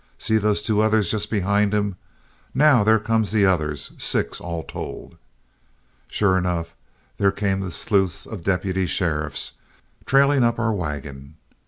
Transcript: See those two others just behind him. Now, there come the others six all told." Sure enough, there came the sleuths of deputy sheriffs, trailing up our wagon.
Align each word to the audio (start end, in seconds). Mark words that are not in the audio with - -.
See 0.17 0.39
those 0.39 0.63
two 0.63 0.81
others 0.81 1.11
just 1.11 1.29
behind 1.29 1.75
him. 1.75 1.95
Now, 2.55 2.83
there 2.83 2.97
come 2.97 3.23
the 3.23 3.45
others 3.45 3.91
six 3.99 4.41
all 4.41 4.63
told." 4.63 5.15
Sure 6.07 6.39
enough, 6.39 6.73
there 7.19 7.31
came 7.31 7.59
the 7.59 7.69
sleuths 7.69 8.25
of 8.25 8.43
deputy 8.43 8.87
sheriffs, 8.87 9.57
trailing 10.07 10.43
up 10.43 10.57
our 10.57 10.73
wagon. 10.73 11.35